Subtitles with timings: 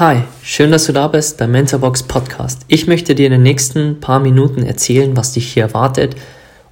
[0.00, 2.64] Hi, schön, dass du da bist beim Mentorbox Podcast.
[2.68, 6.14] Ich möchte dir in den nächsten paar Minuten erzählen, was dich hier erwartet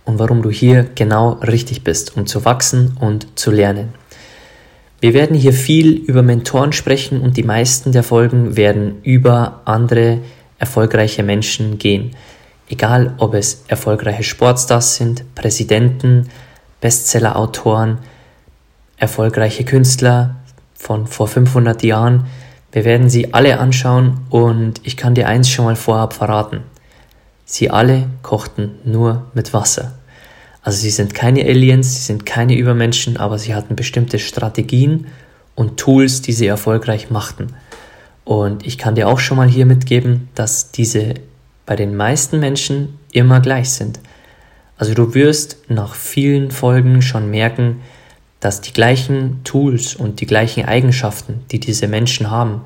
[0.04, 3.88] und warum du hier genau richtig bist, um zu wachsen und zu lernen.
[5.00, 10.18] Wir werden hier viel über Mentoren sprechen und die meisten der Folgen werden über andere
[10.60, 12.14] erfolgreiche Menschen gehen.
[12.68, 16.28] Egal, ob es erfolgreiche Sportstars sind, Präsidenten,
[16.80, 17.98] Bestseller-Autoren,
[18.98, 20.36] erfolgreiche Künstler
[20.76, 22.26] von vor 500 Jahren,
[22.76, 26.60] wir werden sie alle anschauen und ich kann dir eins schon mal vorab verraten.
[27.46, 29.94] Sie alle kochten nur mit Wasser.
[30.60, 35.06] Also sie sind keine Aliens, sie sind keine Übermenschen, aber sie hatten bestimmte Strategien
[35.54, 37.54] und Tools, die sie erfolgreich machten.
[38.26, 41.14] Und ich kann dir auch schon mal hier mitgeben, dass diese
[41.64, 44.00] bei den meisten Menschen immer gleich sind.
[44.76, 47.80] Also du wirst nach vielen Folgen schon merken,
[48.40, 52.62] dass die gleichen Tools und die gleichen Eigenschaften, die diese Menschen haben,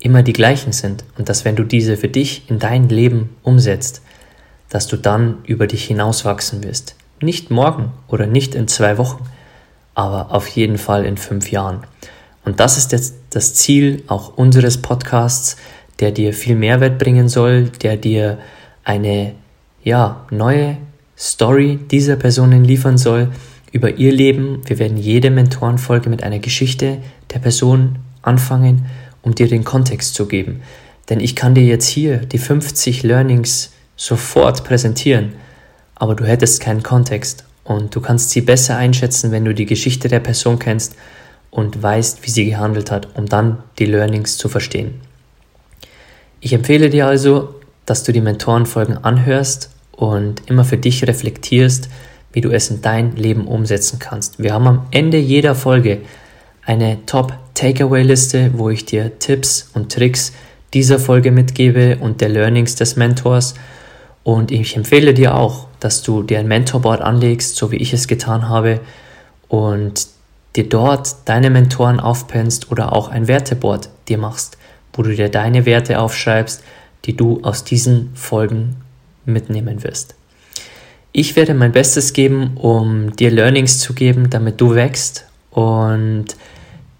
[0.00, 4.02] immer die gleichen sind und dass wenn du diese für dich in dein Leben umsetzt,
[4.68, 6.96] dass du dann über dich hinauswachsen wirst.
[7.20, 9.24] Nicht morgen oder nicht in zwei Wochen,
[9.94, 11.84] aber auf jeden Fall in fünf Jahren.
[12.44, 15.56] Und das ist jetzt das Ziel auch unseres Podcasts,
[16.00, 18.38] der dir viel Mehrwert bringen soll, der dir
[18.82, 19.34] eine
[19.82, 20.76] ja, neue
[21.16, 23.30] Story dieser Personen liefern soll,
[23.74, 24.62] über ihr Leben.
[24.66, 26.98] Wir werden jede Mentorenfolge mit einer Geschichte
[27.34, 28.86] der Person anfangen,
[29.20, 30.62] um dir den Kontext zu geben.
[31.10, 35.32] Denn ich kann dir jetzt hier die 50 Learnings sofort präsentieren,
[35.96, 40.06] aber du hättest keinen Kontext und du kannst sie besser einschätzen, wenn du die Geschichte
[40.08, 40.94] der Person kennst
[41.50, 45.00] und weißt, wie sie gehandelt hat, um dann die Learnings zu verstehen.
[46.40, 51.88] Ich empfehle dir also, dass du die Mentorenfolgen anhörst und immer für dich reflektierst,
[52.34, 54.40] wie du es in dein Leben umsetzen kannst.
[54.42, 56.00] Wir haben am Ende jeder Folge
[56.66, 60.32] eine Top-Takeaway-Liste, wo ich dir Tipps und Tricks
[60.74, 63.54] dieser Folge mitgebe und der Learnings des Mentors.
[64.24, 68.08] Und ich empfehle dir auch, dass du dir ein Mentorboard anlegst, so wie ich es
[68.08, 68.80] getan habe,
[69.48, 70.08] und
[70.56, 74.58] dir dort deine Mentoren aufpennst oder auch ein Werteboard dir machst,
[74.92, 76.64] wo du dir deine Werte aufschreibst,
[77.04, 78.76] die du aus diesen Folgen
[79.24, 80.16] mitnehmen wirst.
[81.16, 86.24] Ich werde mein Bestes geben, um dir Learnings zu geben, damit du wächst und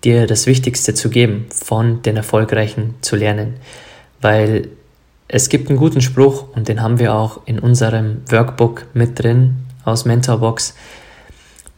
[0.05, 3.55] dir das Wichtigste zu geben, von den Erfolgreichen zu lernen.
[4.21, 4.69] Weil
[5.27, 9.57] es gibt einen guten Spruch und den haben wir auch in unserem Workbook mit drin
[9.85, 10.77] aus Mentorbox.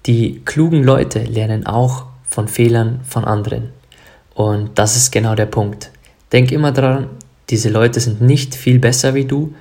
[0.04, 3.70] Die klugen Leute lernen auch von Fehlern von anderen.
[4.34, 5.90] Und das ist genau der Punkt.
[6.32, 7.08] Denk immer daran,
[7.48, 9.54] diese Leute sind nicht viel besser wie du,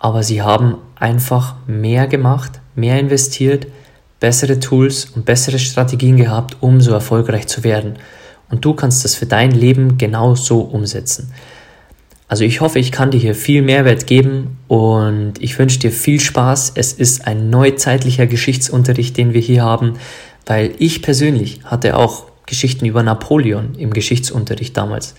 [0.00, 3.66] aber sie haben einfach mehr gemacht, mehr investiert,
[4.18, 7.98] bessere Tools und bessere Strategien gehabt, um so erfolgreich zu werden.
[8.50, 11.32] Und du kannst das für dein Leben genau so umsetzen.
[12.28, 16.18] Also ich hoffe, ich kann dir hier viel Mehrwert geben und ich wünsche dir viel
[16.18, 16.72] Spaß.
[16.76, 19.94] Es ist ein neuzeitlicher Geschichtsunterricht, den wir hier haben,
[20.46, 25.14] weil ich persönlich hatte auch Geschichten über Napoleon im Geschichtsunterricht damals.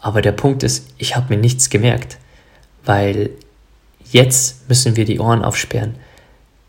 [0.00, 2.18] Aber der Punkt ist, ich habe mir nichts gemerkt,
[2.84, 3.30] weil
[4.10, 5.94] Jetzt müssen wir die Ohren aufsperren.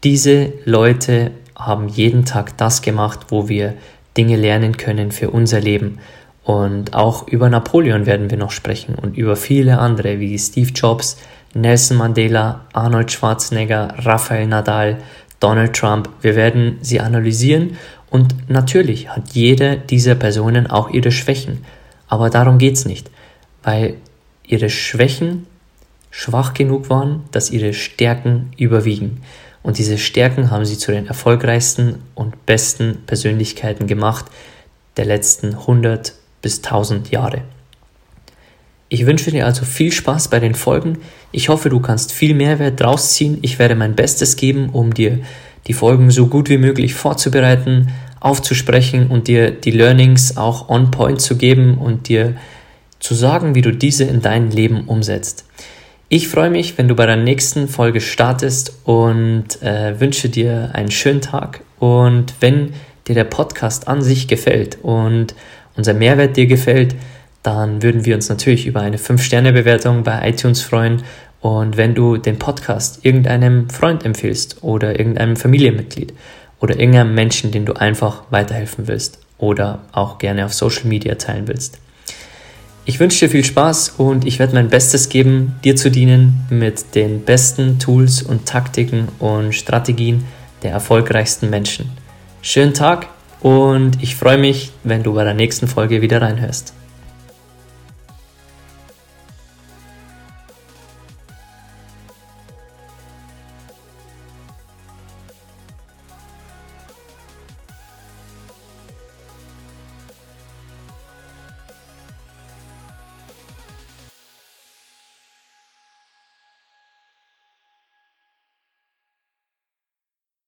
[0.03, 3.74] Diese Leute haben jeden Tag das gemacht, wo wir
[4.16, 5.98] Dinge lernen können für unser Leben.
[6.44, 11.18] Und auch über Napoleon werden wir noch sprechen und über viele andere wie Steve Jobs,
[11.54, 14.98] Nelson Mandela, Arnold Schwarzenegger, Rafael Nadal,
[15.39, 16.10] Donald Trump.
[16.21, 17.77] Wir werden sie analysieren
[18.10, 21.63] und natürlich hat jede dieser Personen auch ihre Schwächen.
[22.07, 23.10] Aber darum geht es nicht,
[23.63, 23.95] weil
[24.44, 25.48] ihre Schwächen
[26.12, 29.22] schwach genug waren, dass ihre Stärken überwiegen.
[29.63, 34.25] Und diese Stärken haben sie zu den erfolgreichsten und besten Persönlichkeiten gemacht
[34.98, 37.44] der letzten 100 bis 1000 Jahre.
[38.90, 40.98] Ich wünsche dir also viel Spaß bei den Folgen.
[41.31, 43.38] Ich hoffe, du kannst viel Mehrwert draus ziehen.
[43.42, 45.19] Ich werde mein Bestes geben, um dir
[45.68, 51.22] die Folgen so gut wie möglich vorzubereiten, aufzusprechen und dir die Learnings auch on point
[51.22, 52.36] zu geben und dir
[53.00, 55.46] zu sagen, wie du diese in dein Leben umsetzt.
[56.13, 60.92] Ich freue mich, wenn du bei der nächsten Folge startest und äh, wünsche dir einen
[60.92, 61.62] schönen Tag.
[61.80, 62.74] Und wenn
[63.08, 65.34] dir der Podcast an sich gefällt und
[65.78, 66.96] unser Mehrwert dir gefällt,
[67.44, 71.02] dann würden wir uns natürlich über eine 5-Sterne-Bewertung bei iTunes freuen.
[71.40, 76.14] Und wenn du den Podcast irgendeinem Freund empfiehlst oder irgendeinem Familienmitglied
[76.60, 81.48] oder irgendeinem Menschen, den du einfach weiterhelfen willst oder auch gerne auf Social Media teilen
[81.48, 81.80] willst.
[82.83, 86.95] Ich wünsche dir viel Spaß und ich werde mein Bestes geben, dir zu dienen mit
[86.95, 90.25] den besten Tools und Taktiken und Strategien
[90.63, 91.92] der erfolgreichsten Menschen.
[92.42, 93.07] Schönen Tag
[93.39, 96.74] und ich freue mich, wenn du bei der nächsten Folge wieder reinhörst.